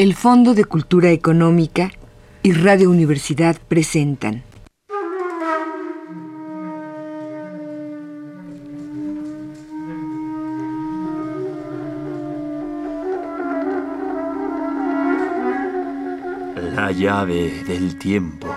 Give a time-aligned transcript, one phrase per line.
[0.00, 1.90] El Fondo de Cultura Económica
[2.42, 4.42] y Radio Universidad presentan
[16.74, 18.48] La llave del tiempo.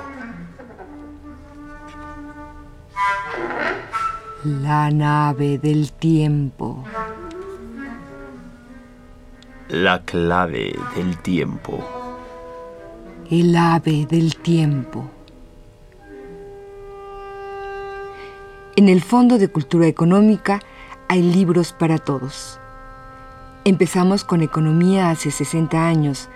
[4.46, 6.86] La nave del tiempo.
[9.76, 11.84] La clave del tiempo.
[13.32, 15.10] El ave del tiempo.
[18.76, 20.60] En el Fondo de Cultura Económica
[21.10, 22.60] hay libros para todos.
[23.66, 26.30] Empezamos con economía hace 60 años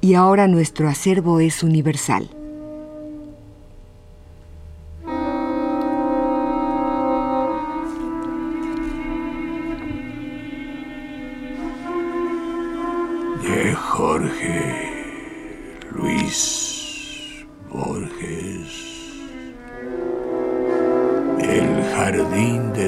[0.00, 2.35] y ahora nuestro acervo es universal.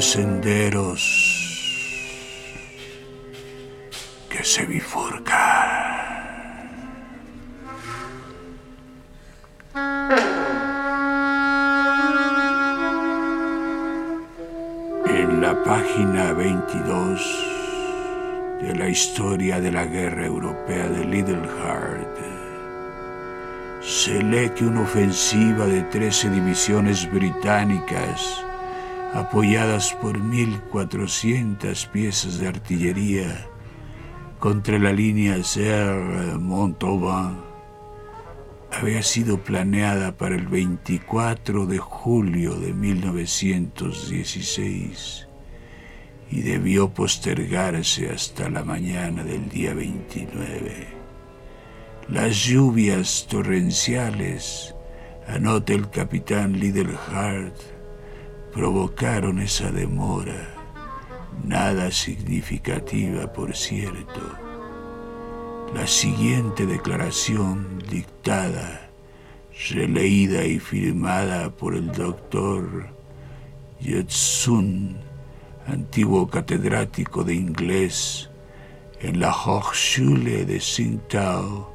[0.08, 1.00] Senderos
[4.30, 5.36] que se bifurca.
[15.04, 22.16] En la página 22 de la historia de la guerra europea de Little Heart,
[23.82, 28.47] se lee que una ofensiva de 13 divisiones británicas,
[29.14, 33.46] apoyadas por 1.400 piezas de artillería
[34.38, 37.40] contra la línea Serre Montauban,
[38.70, 45.26] había sido planeada para el 24 de julio de 1916
[46.30, 50.86] y debió postergarse hasta la mañana del día 29.
[52.08, 54.76] Las lluvias torrenciales,
[55.26, 57.77] anota el capitán Liddellhart,
[58.58, 60.52] provocaron esa demora,
[61.44, 64.20] nada significativa, por cierto.
[65.76, 68.90] La siguiente declaración dictada,
[69.70, 72.88] releída y firmada por el doctor
[73.78, 74.98] Yetsun,
[75.68, 78.28] antiguo catedrático de inglés
[79.00, 81.72] en la Hochschule de Tsingtao,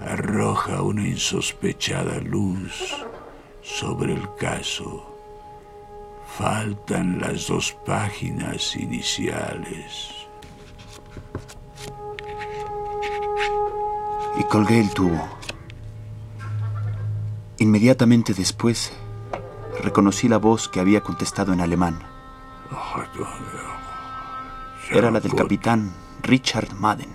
[0.00, 2.92] arroja una insospechada luz
[3.62, 5.11] sobre el caso.
[6.42, 10.10] Faltan las dos páginas iniciales.
[14.36, 15.38] Y colgué el tubo.
[17.58, 18.92] Inmediatamente después,
[19.84, 22.00] reconocí la voz que había contestado en alemán.
[24.90, 25.92] Era la del capitán
[26.22, 27.14] Richard Madden.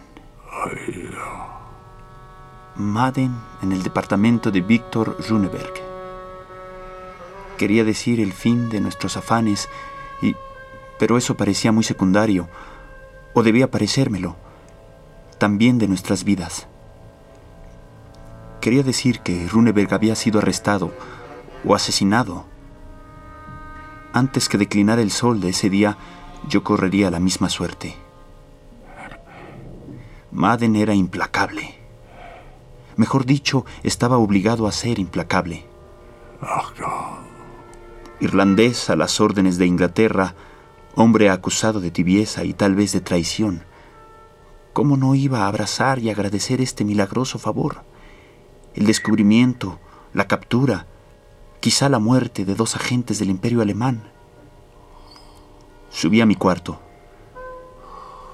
[2.77, 5.86] Madden en el departamento de Víctor Runeberg.
[7.57, 9.69] Quería decir el fin de nuestros afanes,
[10.21, 10.35] y,
[10.99, 12.47] pero eso parecía muy secundario,
[13.33, 14.35] o debía parecérmelo,
[15.37, 16.67] también de nuestras vidas.
[18.61, 20.91] Quería decir que Runeberg había sido arrestado
[21.65, 22.45] o asesinado.
[24.13, 25.97] Antes que declinara el sol de ese día,
[26.47, 27.95] yo correría la misma suerte.
[30.31, 31.75] Madden era implacable.
[32.95, 35.65] Mejor dicho, estaba obligado a ser implacable.
[38.19, 40.35] Irlandés a las órdenes de Inglaterra,
[40.95, 43.63] hombre acusado de tibieza y tal vez de traición.
[44.73, 47.83] ¿Cómo no iba a abrazar y agradecer este milagroso favor?
[48.73, 49.79] El descubrimiento,
[50.13, 50.87] la captura,
[51.59, 54.11] quizá la muerte de dos agentes del imperio alemán.
[55.89, 56.79] Subí a mi cuarto.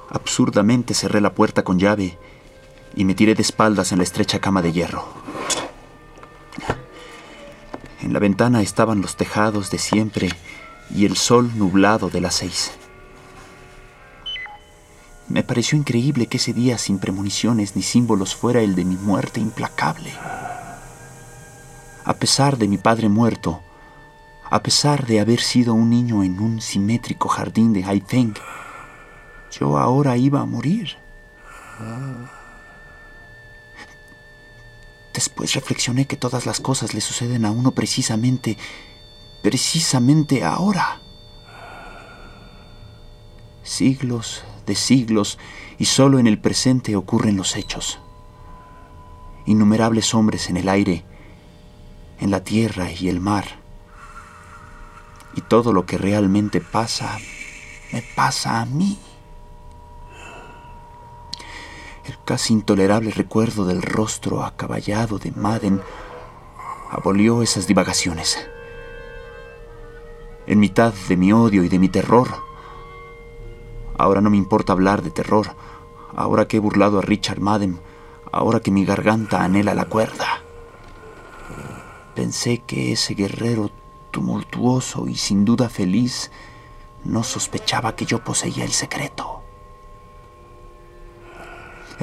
[0.10, 2.18] Absurdamente cerré la puerta con llave
[2.96, 5.06] y me tiré de espaldas en la estrecha cama de hierro.
[8.04, 10.30] En la ventana estaban los tejados de siempre
[10.94, 12.72] y el sol nublado de las seis.
[15.30, 19.40] Me pareció increíble que ese día sin premoniciones ni símbolos fuera el de mi muerte
[19.40, 20.12] implacable.
[22.04, 23.62] A pesar de mi padre muerto,
[24.50, 28.34] a pesar de haber sido un niño en un simétrico jardín de Haifeng,
[29.58, 30.98] yo ahora iba a morir.
[35.14, 38.58] Después reflexioné que todas las cosas le suceden a uno precisamente,
[39.44, 41.02] precisamente ahora.
[43.62, 45.38] Siglos de siglos
[45.78, 48.00] y solo en el presente ocurren los hechos.
[49.46, 51.06] Innumerables hombres en el aire,
[52.20, 53.46] en la tierra y el mar.
[55.36, 57.18] Y todo lo que realmente pasa,
[57.92, 58.98] me pasa a mí.
[62.06, 65.82] El casi intolerable recuerdo del rostro acaballado de Madden
[66.90, 68.38] abolió esas divagaciones.
[70.46, 72.28] En mitad de mi odio y de mi terror,
[73.98, 75.56] ahora no me importa hablar de terror,
[76.16, 77.80] ahora que he burlado a Richard Madden,
[78.32, 80.42] ahora que mi garganta anhela la cuerda.
[82.16, 83.72] Pensé que ese guerrero
[84.12, 86.32] tumultuoso y sin duda feliz
[87.06, 89.33] no sospechaba que yo poseía el secreto.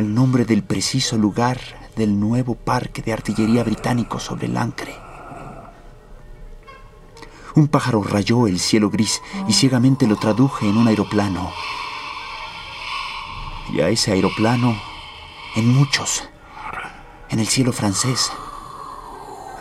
[0.01, 1.61] El nombre del preciso lugar
[1.95, 4.97] del nuevo parque de artillería británico sobre el Ancre.
[7.55, 11.53] Un pájaro rayó el cielo gris y ciegamente lo traduje en un aeroplano.
[13.75, 14.75] Y a ese aeroplano,
[15.55, 16.25] en muchos,
[17.29, 18.33] en el cielo francés,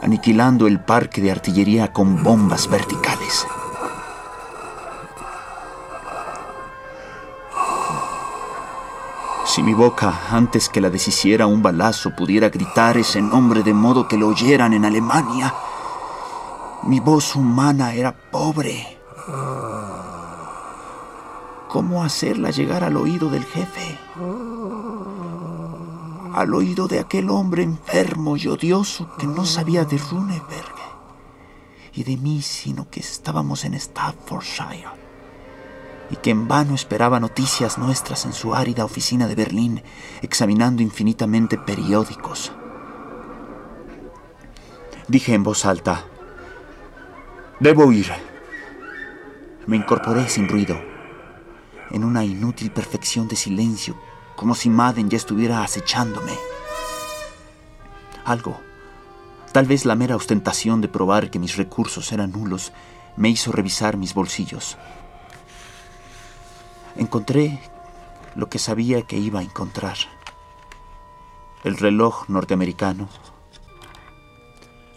[0.01, 3.45] aniquilando el parque de artillería con bombas verticales.
[9.49, 14.07] Si mi boca, antes que la deshiciera un balazo, pudiera gritar ese nombre de modo
[14.07, 15.55] que lo oyeran en Alemania,
[16.83, 18.99] mi voz humana era pobre.
[21.67, 23.97] ¿Cómo hacerla llegar al oído del jefe?
[26.35, 30.75] Al oído de aquel hombre enfermo y odioso que no sabía de Runeberg
[31.93, 34.98] y de mí, sino que estábamos en Staffordshire
[36.09, 39.83] y que en vano esperaba noticias nuestras en su árida oficina de Berlín,
[40.21, 42.51] examinando infinitamente periódicos.
[45.07, 46.05] Dije en voz alta,
[47.59, 48.09] Debo ir.
[49.67, 50.79] Me incorporé sin ruido,
[51.91, 53.95] en una inútil perfección de silencio,
[54.35, 56.31] como si Madden ya estuviera acechándome.
[58.23, 58.61] Algo,
[59.51, 62.71] tal vez la mera ostentación de probar que mis recursos eran nulos,
[63.17, 64.77] me hizo revisar mis bolsillos.
[66.95, 67.59] Encontré
[68.35, 69.97] lo que sabía que iba a encontrar.
[71.63, 73.09] El reloj norteamericano,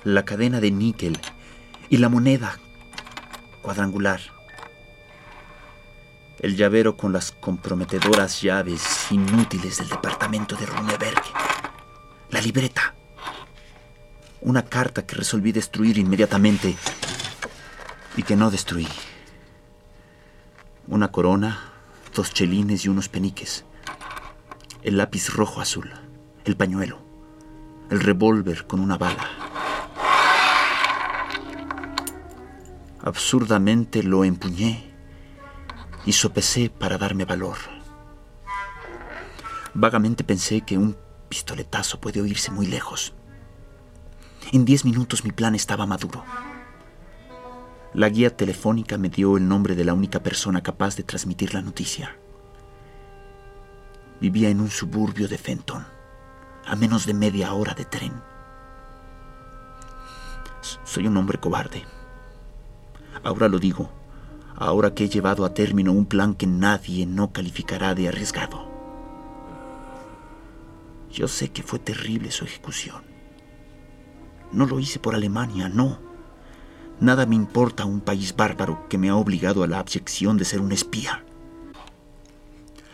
[0.05, 1.19] la cadena de níquel
[1.89, 2.59] y la moneda
[3.62, 4.21] cuadrangular.
[6.39, 11.23] El llavero con las comprometedoras llaves inútiles del departamento de Runeberg.
[12.31, 12.94] La libreta.
[14.41, 16.75] Una carta que resolví destruir inmediatamente
[18.17, 18.89] y que no destruí.
[20.89, 21.71] Una corona,
[22.14, 23.64] dos chelines y unos peniques.
[24.82, 25.91] El lápiz rojo azul.
[26.44, 26.99] El pañuelo.
[27.91, 29.29] El revólver con una bala.
[33.05, 34.93] Absurdamente lo empuñé
[36.06, 37.56] y sopesé para darme valor.
[39.75, 40.97] Vagamente pensé que un
[41.29, 43.15] pistoletazo puede oírse muy lejos.
[44.53, 46.25] En diez minutos mi plan estaba maduro.
[47.94, 51.61] La guía telefónica me dio el nombre de la única persona capaz de transmitir la
[51.61, 52.17] noticia.
[54.19, 55.85] Vivía en un suburbio de Fenton,
[56.65, 58.12] a menos de media hora de tren.
[60.85, 61.85] Soy un hombre cobarde.
[63.25, 63.91] Ahora lo digo,
[64.56, 68.71] ahora que he llevado a término un plan que nadie no calificará de arriesgado.
[71.11, 73.03] Yo sé que fue terrible su ejecución.
[74.50, 76.12] No lo hice por Alemania, no.
[77.02, 80.60] Nada me importa un país bárbaro que me ha obligado a la abyección de ser
[80.60, 81.25] un espía.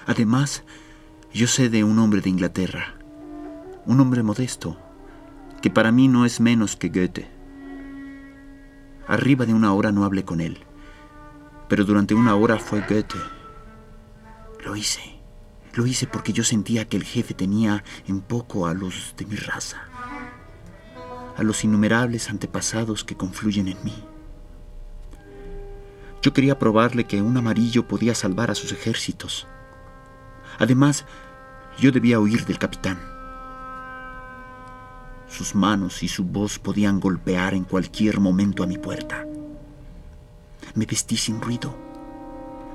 [0.06, 0.64] Además,
[1.34, 2.94] yo sé de un hombre de Inglaterra,
[3.84, 4.78] un hombre modesto,
[5.61, 7.28] que para mí no es menos que Goethe.
[9.06, 10.56] Arriba de una hora no hablé con él,
[11.68, 13.18] pero durante una hora fue Goethe.
[14.64, 15.21] Lo hice.
[15.75, 19.37] Lo hice porque yo sentía que el jefe tenía en poco a los de mi
[19.37, 19.83] raza,
[21.38, 23.95] a los innumerables antepasados que confluyen en mí.
[26.21, 29.47] Yo quería probarle que un amarillo podía salvar a sus ejércitos.
[30.59, 31.07] Además,
[31.78, 32.99] yo debía huir del capitán.
[35.28, 39.25] Sus manos y su voz podían golpear en cualquier momento a mi puerta.
[40.75, 41.76] Me vestí sin ruido.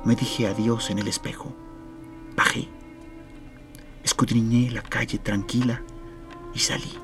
[0.06, 1.54] Me dije adiós en el espejo.
[2.38, 2.70] Bajé.
[4.04, 5.82] Escudriñé la calle tranquila
[6.54, 6.98] y salí.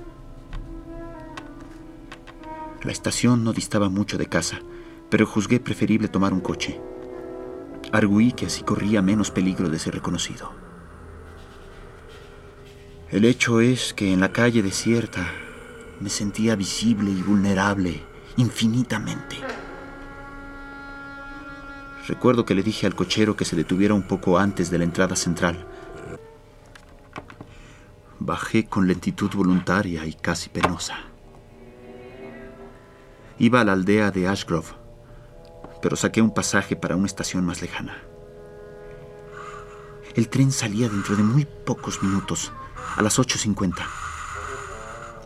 [2.83, 4.59] La estación no distaba mucho de casa,
[5.09, 6.79] pero juzgué preferible tomar un coche.
[7.91, 10.53] Arguí que así corría menos peligro de ser reconocido.
[13.11, 15.27] El hecho es que en la calle desierta
[15.99, 18.03] me sentía visible y vulnerable
[18.37, 19.37] infinitamente.
[22.07, 25.15] Recuerdo que le dije al cochero que se detuviera un poco antes de la entrada
[25.15, 25.67] central.
[28.19, 31.08] Bajé con lentitud voluntaria y casi penosa.
[33.41, 34.67] Iba a la aldea de Ashgrove,
[35.81, 38.03] pero saqué un pasaje para una estación más lejana.
[40.13, 42.51] El tren salía dentro de muy pocos minutos
[42.97, 43.75] a las 8.50.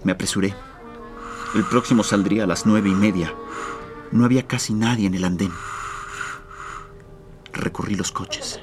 [0.04, 0.54] Me apresuré.
[1.56, 3.34] El próximo saldría a las nueve y media.
[4.12, 5.52] No había casi nadie en el andén.
[7.52, 8.60] Recorrí los coches.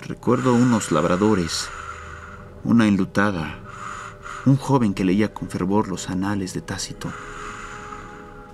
[0.00, 1.68] Recuerdo unos labradores,
[2.64, 3.58] una enlutada,
[4.46, 7.12] un joven que leía con fervor los anales de Tácito,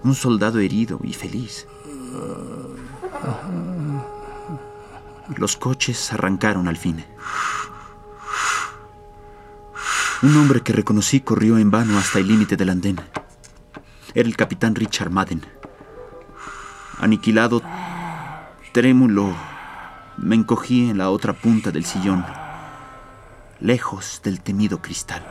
[0.09, 1.67] un soldado herido y feliz.
[5.37, 7.05] Los coches arrancaron al fin.
[10.23, 12.99] Un hombre que reconocí corrió en vano hasta el límite del andén.
[14.15, 15.43] Era el capitán Richard Madden.
[16.99, 17.62] Aniquilado,
[18.73, 19.35] trémulo,
[20.17, 22.25] me encogí en la otra punta del sillón,
[23.61, 25.23] lejos del temido cristal.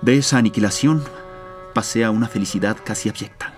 [0.00, 1.02] De esa aniquilación
[1.74, 3.52] pasé a una felicidad casi abyecta.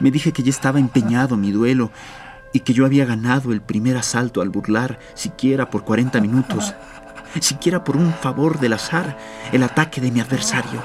[0.00, 1.90] Me dije que ya estaba empeñado mi duelo
[2.52, 6.74] y que yo había ganado el primer asalto al burlar, siquiera por 40 minutos,
[7.40, 9.16] siquiera por un favor del azar,
[9.52, 10.82] el ataque de mi adversario.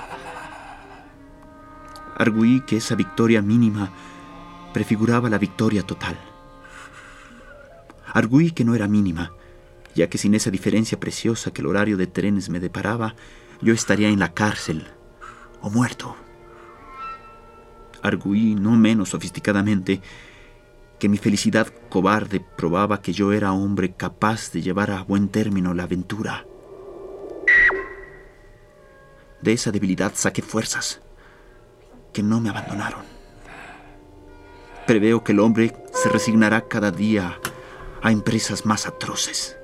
[2.16, 3.92] Arguí que esa victoria mínima
[4.74, 6.18] prefiguraba la victoria total.
[8.14, 9.32] Arguí que no era mínima,
[9.94, 13.16] ya que sin esa diferencia preciosa que el horario de trenes me deparaba,
[13.62, 14.88] yo estaría en la cárcel
[15.62, 16.16] o muerto.
[18.02, 20.02] Arguí no menos sofisticadamente
[21.00, 25.74] que mi felicidad cobarde probaba que yo era hombre capaz de llevar a buen término
[25.74, 26.46] la aventura.
[29.42, 31.02] De esa debilidad saqué fuerzas
[32.14, 33.06] que no me abandonaron.
[34.88, 37.40] Preveo que el hombre se resignará cada día
[38.02, 39.57] a empresas más atroces.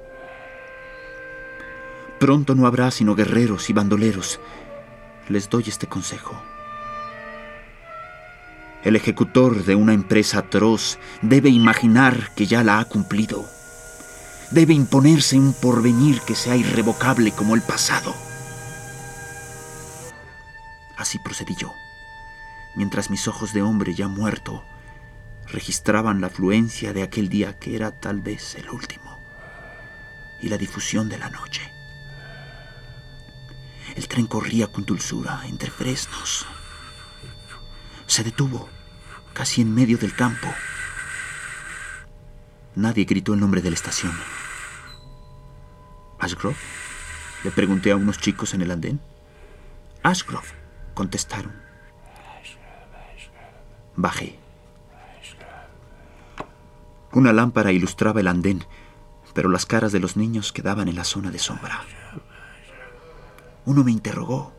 [2.23, 4.39] Pronto no habrá sino guerreros y bandoleros.
[5.27, 6.41] Les doy este consejo.
[8.81, 13.45] El ejecutor de una empresa atroz debe imaginar que ya la ha cumplido.
[14.51, 18.15] Debe imponerse un porvenir que sea irrevocable como el pasado.
[20.97, 21.73] Así procedí yo,
[22.77, 24.63] mientras mis ojos de hombre ya muerto
[25.47, 29.19] registraban la afluencia de aquel día que era tal vez el último
[30.41, 31.72] y la difusión de la noche.
[34.03, 36.45] El tren corría con dulzura entre fresnos.
[38.05, 38.67] Se detuvo,
[39.31, 40.49] casi en medio del campo.
[42.75, 44.11] Nadie gritó el nombre de la estación.
[46.19, 46.57] ¿Ashgrove?
[47.45, 48.99] Le pregunté a unos chicos en el andén.
[50.03, 50.49] Ashgrove,
[50.95, 51.53] contestaron.
[53.95, 54.37] Bajé.
[57.13, 58.65] Una lámpara ilustraba el andén,
[59.33, 61.85] pero las caras de los niños quedaban en la zona de sombra.
[63.65, 64.51] Uno me interrogó.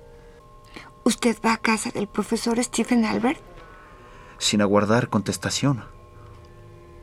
[1.05, 3.41] ¿Usted va a casa del profesor Stephen Albert?
[4.39, 5.85] Sin aguardar contestación.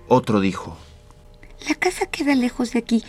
[0.08, 0.77] Otro dijo.
[1.70, 3.03] La casa queda lejos de aquí,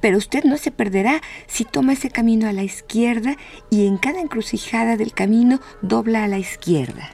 [0.00, 3.36] pero usted no se perderá si toma ese camino a la izquierda
[3.68, 7.10] y en cada encrucijada del camino dobla a la izquierda.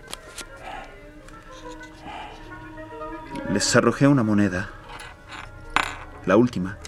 [3.50, 4.70] Les arrojé una moneda.
[6.24, 6.78] La última.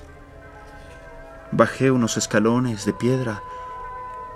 [1.50, 3.42] Bajé unos escalones de piedra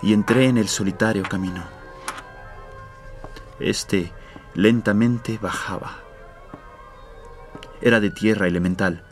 [0.03, 1.63] y entré en el solitario camino.
[3.61, 4.13] Este
[4.55, 5.99] lentamente bajaba.
[7.81, 9.05] Era de tierra elemental.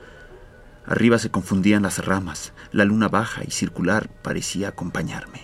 [0.86, 2.52] Arriba se confundían las ramas.
[2.72, 5.42] La luna baja y circular parecía acompañarme.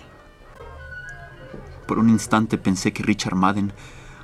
[1.87, 3.71] Por un instante pensé que Richard Madden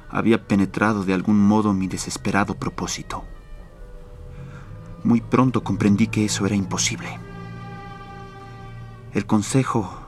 [0.10, 3.24] había penetrado de algún modo mi desesperado propósito.
[5.04, 7.20] Muy pronto comprendí que eso era imposible.
[9.14, 10.03] El consejo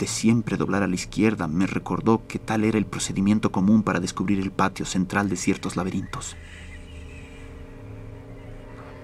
[0.00, 4.00] de siempre doblar a la izquierda me recordó que tal era el procedimiento común para
[4.00, 6.36] descubrir el patio central de ciertos laberintos.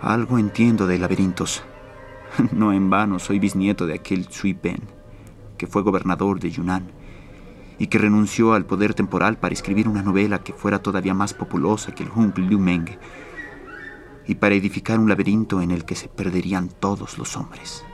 [0.00, 1.62] Algo entiendo de laberintos.
[2.53, 4.81] No en vano soy bisnieto de aquel Sui Pen,
[5.57, 6.91] que fue gobernador de Yunnan
[7.79, 11.93] y que renunció al poder temporal para escribir una novela que fuera todavía más populosa
[11.93, 12.99] que el Hung Liu Meng
[14.26, 17.85] y para edificar un laberinto en el que se perderían todos los hombres.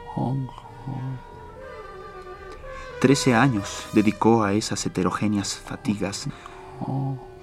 [3.02, 6.28] Trece años dedicó a esas heterogéneas fatigas,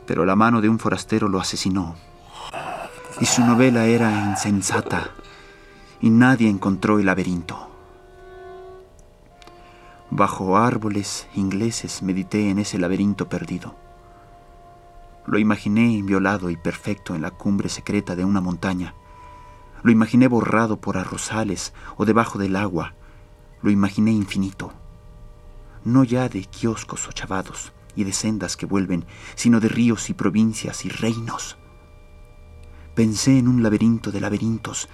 [0.07, 1.97] pero la mano de un forastero lo asesinó.
[3.19, 5.09] Y su novela era insensata,
[5.99, 7.69] y nadie encontró el laberinto.
[10.09, 13.75] Bajo árboles ingleses medité en ese laberinto perdido.
[15.25, 18.93] Lo imaginé inviolado y perfecto en la cumbre secreta de una montaña.
[19.83, 22.93] Lo imaginé borrado por arrozales o debajo del agua.
[23.61, 24.71] Lo imaginé infinito.
[25.89, 30.13] No ya de kioscos o chavados y de sendas que vuelven, sino de ríos y
[30.13, 31.57] provincias y reinos.
[32.93, 34.87] Pensé en un laberinto de laberintos,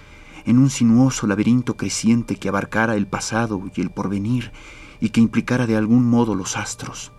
[0.45, 4.53] en un sinuoso laberinto creciente que abarcara el pasado y el porvenir
[5.01, 7.11] y que implicara de algún modo los astros.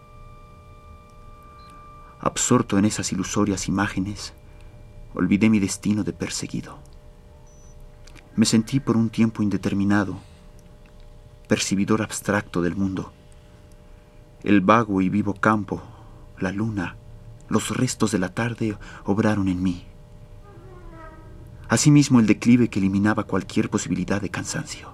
[2.18, 4.33] Absorto en esas ilusorias imágenes,
[5.12, 6.78] olvidé mi destino de perseguido.
[8.37, 10.18] Me sentí por un tiempo indeterminado,
[11.47, 13.12] percibidor abstracto del mundo.
[14.43, 15.83] El vago y vivo campo,
[16.38, 16.97] la luna,
[17.49, 19.87] los restos de la tarde obraron en mí.
[21.69, 24.93] Asimismo el declive que eliminaba cualquier posibilidad de cansancio.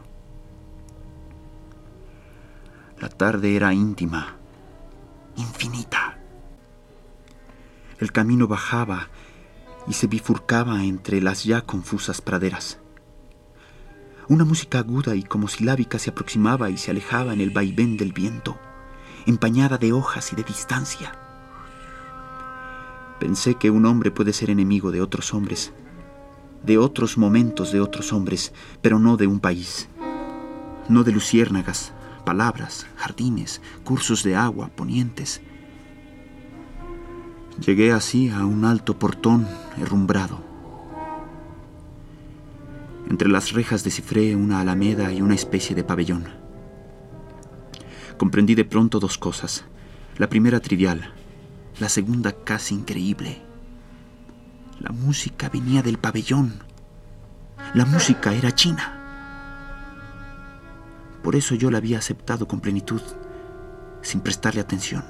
[2.99, 4.37] La tarde era íntima,
[5.37, 6.19] infinita.
[7.99, 9.09] El camino bajaba
[9.87, 12.79] y se bifurcaba entre las ya confusas praderas.
[14.29, 18.13] Una música aguda y como silábica se aproximaba y se alejaba en el vaivén del
[18.13, 18.59] viento,
[19.27, 21.13] empañada de hojas y de distancia.
[23.21, 25.73] Pensé que un hombre puede ser enemigo de otros hombres,
[26.65, 29.89] de otros momentos de otros hombres, pero no de un país,
[30.89, 31.93] no de luciérnagas,
[32.25, 35.41] palabras, jardines, cursos de agua, ponientes.
[37.65, 39.47] Llegué así a un alto portón
[39.79, 40.41] herrumbrado.
[43.11, 46.42] Entre las rejas descifré una alameda y una especie de pabellón.
[48.23, 49.65] Comprendí de pronto dos cosas.
[50.17, 51.13] La primera trivial,
[51.81, 53.43] la segunda casi increíble.
[54.79, 56.63] La música venía del pabellón.
[57.75, 58.97] La música era china.
[61.25, 63.03] Por eso yo la había aceptado con plenitud,
[64.03, 65.03] sin prestarle atención.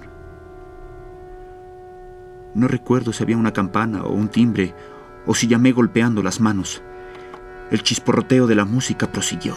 [2.55, 4.75] No recuerdo si había una campana o un timbre,
[5.27, 6.81] o si llamé golpeando las manos.
[7.71, 9.57] El chisporroteo de la música prosiguió.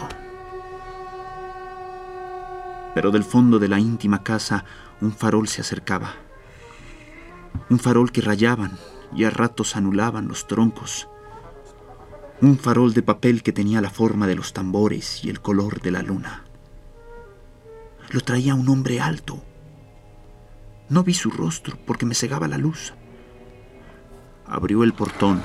[2.96, 4.64] Pero del fondo de la íntima casa
[5.02, 6.14] un farol se acercaba.
[7.68, 8.78] Un farol que rayaban
[9.14, 11.06] y a ratos anulaban los troncos.
[12.40, 15.90] Un farol de papel que tenía la forma de los tambores y el color de
[15.90, 16.44] la luna.
[18.12, 19.42] Lo traía un hombre alto.
[20.88, 22.94] No vi su rostro porque me cegaba la luz.
[24.46, 25.42] Abrió el portón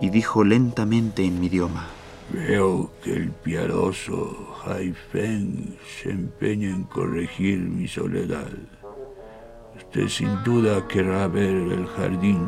[0.00, 1.84] y dijo lentamente en mi idioma.
[2.32, 8.50] Veo que el piadoso Haifeng se empeña en corregir mi soledad.
[9.76, 12.46] Usted sin duda querrá ver el jardín.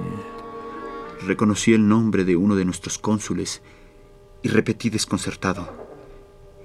[1.26, 3.60] Reconocí el nombre de uno de nuestros cónsules
[4.42, 5.68] y repetí desconcertado.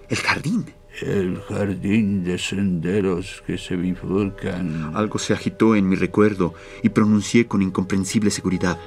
[0.08, 0.66] ¿El jardín?
[1.02, 4.96] El jardín de senderos que se bifurcan.
[4.96, 6.54] Algo se agitó en mi recuerdo
[6.84, 8.80] y pronuncié con incomprensible seguridad.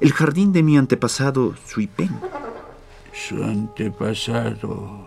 [0.00, 2.10] El jardín de mi antepasado, Suipen.
[3.12, 5.06] Su antepasado.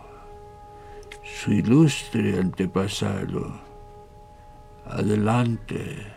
[1.23, 3.59] Su ilustre antepasado.
[4.85, 6.13] Adelante.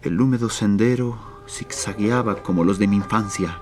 [0.00, 3.60] El húmedo sendero zigzagueaba como los de mi infancia.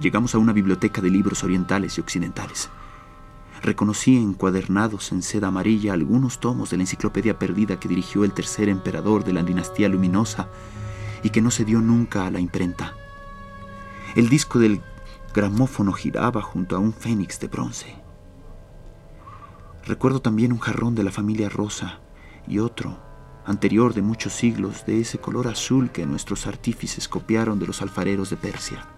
[0.00, 2.70] Llegamos a una biblioteca de libros orientales y occidentales.
[3.60, 8.68] Reconocí encuadernados en seda amarilla algunos tomos de la enciclopedia perdida que dirigió el tercer
[8.68, 10.46] emperador de la dinastía luminosa
[11.24, 12.94] y que no se dio nunca a la imprenta.
[14.18, 14.82] El disco del
[15.32, 17.94] gramófono giraba junto a un fénix de bronce.
[19.86, 22.00] Recuerdo también un jarrón de la familia Rosa
[22.48, 22.98] y otro,
[23.46, 28.28] anterior de muchos siglos, de ese color azul que nuestros artífices copiaron de los alfareros
[28.28, 28.88] de Persia.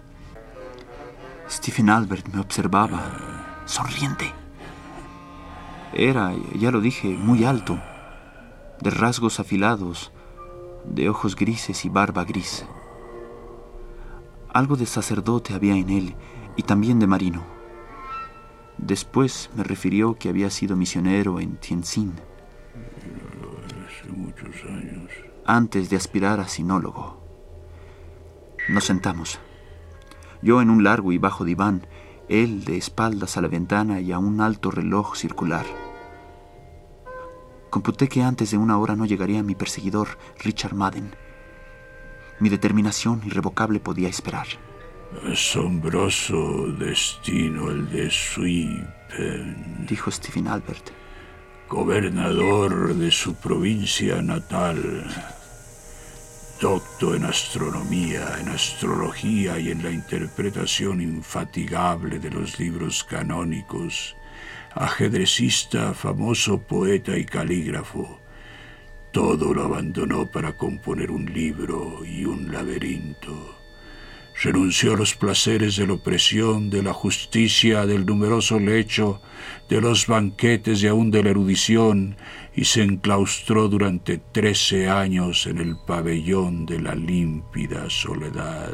[1.47, 4.33] Stephen Albert me observaba, sonriente.
[5.93, 7.79] Era, ya lo dije, muy alto,
[8.81, 10.11] de rasgos afilados,
[10.83, 12.65] de ojos grises y barba gris.
[14.53, 16.15] Algo de sacerdote había en él
[16.55, 17.43] y también de marino.
[18.77, 22.13] Después me refirió que había sido misionero en Tianjin.
[23.87, 25.09] Hace muchos años.
[25.45, 27.21] Antes de aspirar a sinólogo.
[28.69, 29.39] Nos sentamos
[30.41, 31.85] yo en un largo y bajo diván,
[32.27, 35.65] él de espaldas a la ventana y a un alto reloj circular.
[37.69, 41.11] Computé que antes de una hora no llegaría mi perseguidor, Richard Madden.
[42.41, 44.47] Mi determinación irrevocable podía esperar.
[45.31, 50.89] Asombroso destino el de Swipen, dijo Stephen Albert.
[51.69, 55.05] Gobernador de su provincia natal
[56.61, 64.15] docto en astronomía, en astrología y en la interpretación infatigable de los libros canónicos,
[64.75, 68.20] ajedrecista, famoso poeta y calígrafo,
[69.11, 73.61] todo lo abandonó para componer un libro y un laberinto
[74.43, 79.21] renunció a los placeres de la opresión, de la justicia, del numeroso lecho,
[79.69, 82.15] de los banquetes y aún de la erudición,
[82.55, 88.73] y se enclaustró durante trece años en el pabellón de la límpida soledad.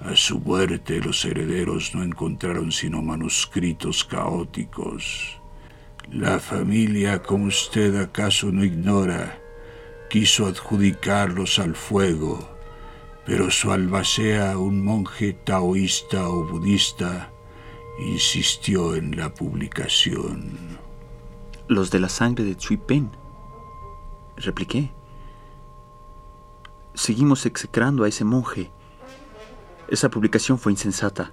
[0.00, 5.40] A su muerte los herederos no encontraron sino manuscritos caóticos.
[6.12, 9.40] La familia, como usted acaso no ignora,
[10.08, 12.48] quiso adjudicarlos al fuego,
[13.24, 17.32] pero su albacea, un monje taoísta o budista,
[17.98, 20.78] insistió en la publicación.
[21.66, 23.10] Los de la sangre de Chui Pen,
[24.36, 24.92] repliqué.
[26.94, 28.70] Seguimos execrando a ese monje.
[29.88, 31.32] Esa publicación fue insensata.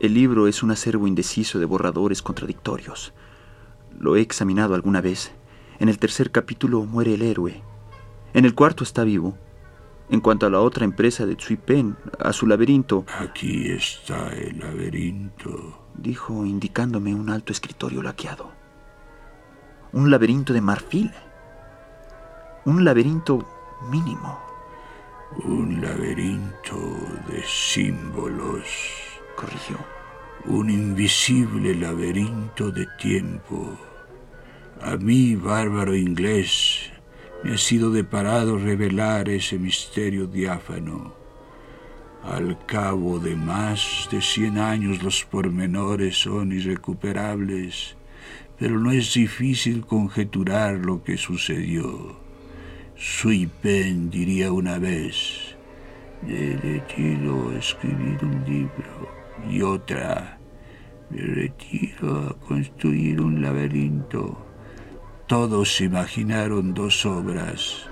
[0.00, 3.14] El libro es un acervo indeciso de borradores contradictorios.
[3.98, 5.32] Lo he examinado alguna vez.
[5.78, 7.62] En el tercer capítulo muere el héroe.
[8.34, 9.36] En el cuarto está vivo.
[10.10, 13.04] En cuanto a la otra empresa de Tsui Pen, a su laberinto.
[13.18, 18.50] Aquí está el laberinto, dijo, indicándome un alto escritorio laqueado.
[19.92, 21.12] Un laberinto de marfil.
[22.64, 23.46] Un laberinto
[23.90, 24.38] mínimo.
[25.44, 26.76] Un laberinto
[27.28, 28.64] de símbolos,
[29.36, 29.97] corrigió.
[30.46, 33.76] Un invisible laberinto de tiempo.
[34.80, 36.90] A mí, bárbaro inglés,
[37.42, 41.12] me ha sido deparado revelar ese misterio diáfano.
[42.22, 47.96] Al cabo de más de cien años los pormenores son irrecuperables,
[48.58, 52.16] pero no es difícil conjeturar lo que sucedió.
[52.96, 55.56] Sui Pen diría una vez,
[56.22, 59.17] a escribir un libro
[59.50, 60.38] y otra,
[61.10, 64.46] me retiro a construir un laberinto.
[65.26, 67.88] Todos imaginaron dos obras.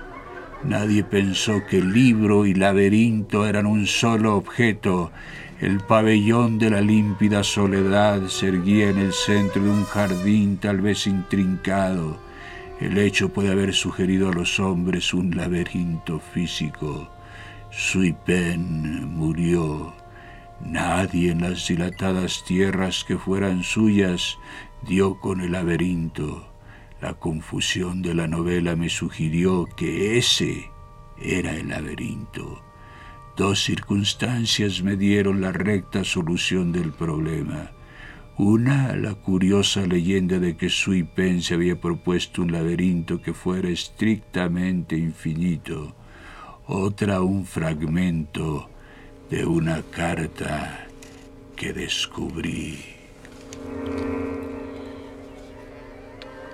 [0.63, 5.11] Nadie pensó que libro y laberinto eran un solo objeto.
[5.59, 10.81] El pabellón de la límpida soledad se erguía en el centro de un jardín tal
[10.81, 12.17] vez intrincado.
[12.79, 17.09] El hecho puede haber sugerido a los hombres un laberinto físico.
[17.71, 19.93] Sui Pen murió.
[20.61, 24.37] Nadie en las dilatadas tierras que fueran suyas
[24.81, 26.51] dio con el laberinto.
[26.99, 30.71] La confusión de la novela me sugirió que ese
[31.21, 32.63] era el laberinto.
[33.35, 37.71] Dos circunstancias me dieron la recta solución del problema.
[38.37, 43.69] Una, la curiosa leyenda de que Sui Pen se había propuesto un laberinto que fuera
[43.69, 45.95] estrictamente infinito.
[46.65, 48.69] Otra, un fragmento
[49.29, 50.87] de una carta
[51.57, 52.81] que descubrí.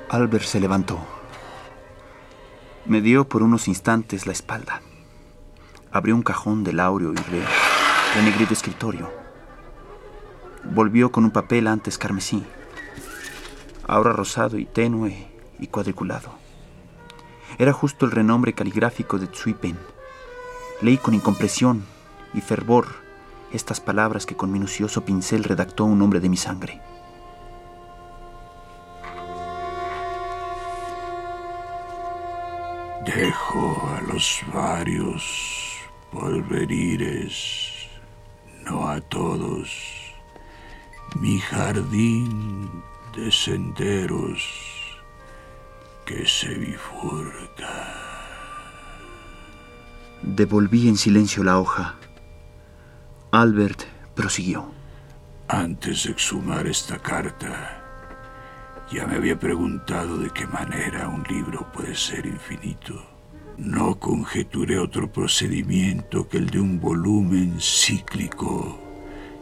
[0.09, 0.99] Albert se levantó.
[2.86, 4.81] Me dio por unos instantes la espalda.
[5.91, 9.12] Abrió un cajón de laureo y re, escritorio.
[10.63, 12.43] Volvió con un papel antes carmesí,
[13.86, 15.27] ahora rosado y tenue
[15.59, 16.31] y cuadriculado.
[17.59, 19.77] Era justo el renombre caligráfico de Tsui Pen.
[20.81, 21.93] Leí con incompresión
[22.34, 22.88] y fervor
[23.52, 26.82] estas palabras que con minucioso pincel redactó un hombre de mi sangre.
[33.06, 35.24] Dejo a los varios
[36.12, 37.88] porvenires,
[38.65, 39.69] no a todos,
[41.19, 42.72] mi jardín
[43.15, 44.41] de senderos
[46.06, 47.93] que se bifurca.
[50.22, 51.98] Devolví en silencio la hoja.
[53.34, 54.72] Albert prosiguió.
[55.48, 57.82] Antes de exhumar esta carta,
[58.91, 62.93] ya me había preguntado de qué manera un libro puede ser infinito.
[63.58, 68.80] No conjeturé otro procedimiento que el de un volumen cíclico,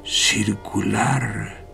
[0.06, 1.66] circular,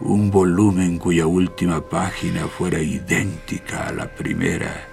[0.00, 4.88] un volumen cuya última página fuera idéntica a la primera,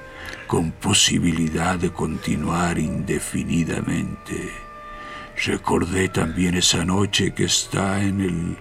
[0.46, 4.63] con posibilidad de continuar indefinidamente.
[5.36, 8.58] Recordé también esa noche que está en el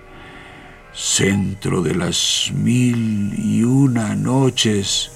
[0.93, 5.11] centro de las mil y una noches,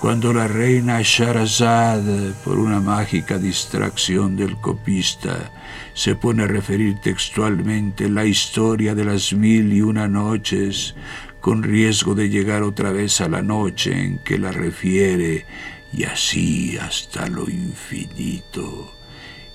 [0.00, 2.00] cuando la reina Sharazad,
[2.42, 5.52] por una mágica distracción del copista,
[5.92, 10.94] se pone a referir textualmente la historia de las mil y una noches,
[11.40, 15.44] con riesgo de llegar otra vez a la noche en que la refiere,
[15.92, 18.99] y así hasta lo infinito.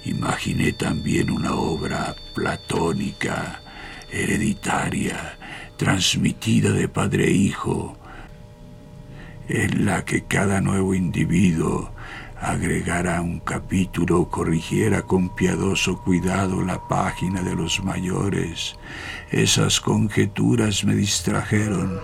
[0.06, 3.62] Imaginé también una obra platónica,
[4.12, 5.38] hereditaria,
[5.78, 7.98] transmitida de padre a hijo,
[9.50, 11.92] en la que cada nuevo individuo
[12.40, 18.76] agregara un capítulo o corrigiera con piadoso cuidado la página de los mayores.
[19.32, 22.00] Esas conjeturas me distrajeron,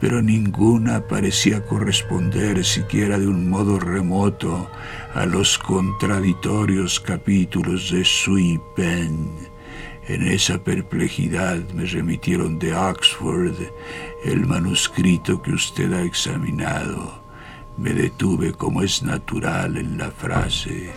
[0.00, 4.70] pero ninguna parecía corresponder siquiera de un modo remoto
[5.14, 9.28] a los contradictorios capítulos de Sui Pen
[10.08, 13.54] En esa perplejidad me remitieron de Oxford
[14.24, 17.22] el manuscrito que usted ha examinado.
[17.76, 20.90] Me detuve como es natural en la frase.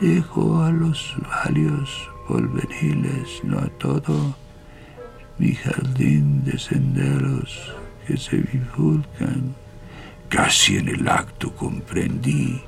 [0.00, 4.34] Dejo a los varios porveniles, no a todo,
[5.38, 9.54] mi jardín de senderos que se bifurcan.
[10.28, 12.62] Casi en el acto comprendí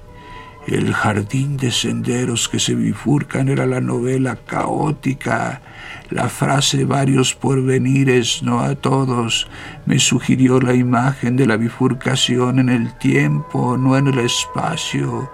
[0.66, 5.62] el jardín de senderos que se bifurcan era la novela caótica.
[6.10, 9.46] La frase varios porvenires, no a todos,
[9.86, 15.30] me sugirió la imagen de la bifurcación en el tiempo, no en el espacio.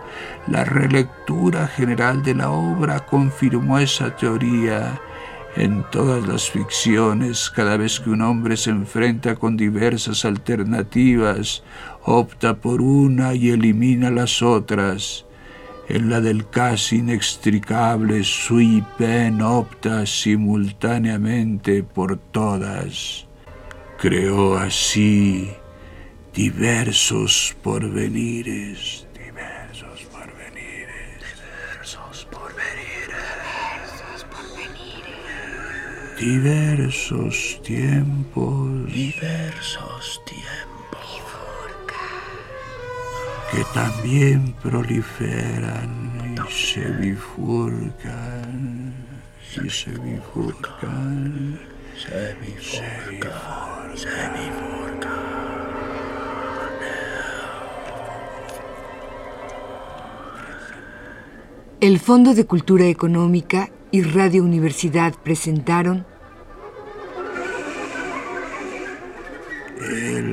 [0.49, 5.01] La relectura general de la obra confirmó esa teoría.
[5.55, 11.63] En todas las ficciones, cada vez que un hombre se enfrenta con diversas alternativas,
[12.05, 15.27] opta por una y elimina las otras.
[15.89, 23.27] En la del casi inextricable sui pen opta simultáneamente por todas.
[23.99, 25.51] Creó así
[26.33, 29.07] diversos porvenires,
[36.23, 41.21] diversos tiempos, diversos tiempos.
[43.51, 48.95] Que también proliferan y se bifurcan.
[49.65, 51.59] Y se bifurcan,
[51.99, 55.11] se bifurcan, se bifurcan.
[61.81, 66.12] El Fondo de Cultura Económica y Radio Universidad presentaron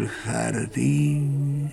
[0.09, 1.71] Jardín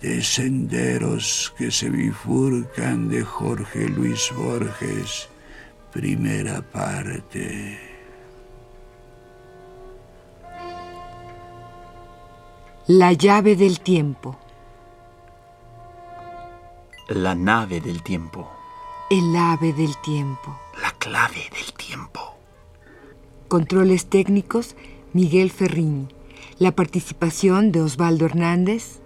[0.00, 5.28] de senderos que se bifurcan de Jorge Luis Borges,
[5.92, 7.78] primera parte.
[12.88, 14.36] La llave del tiempo.
[17.08, 18.50] La nave del tiempo.
[19.08, 20.58] El ave del tiempo.
[20.82, 22.20] La clave del tiempo.
[23.46, 24.74] Controles técnicos,
[25.12, 26.08] Miguel Ferrini.
[26.62, 29.00] La participación de Osvaldo Hernández,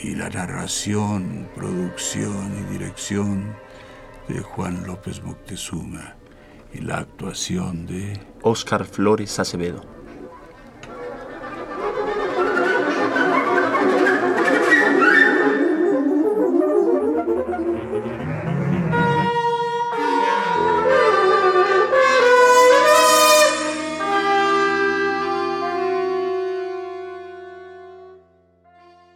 [0.00, 3.56] y la narración, producción y dirección
[4.28, 6.14] de Juan López Moctezuma
[6.72, 9.97] y la actuación de Oscar Flores Acevedo.